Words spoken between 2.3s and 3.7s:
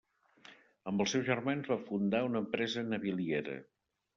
una empresa naviliera.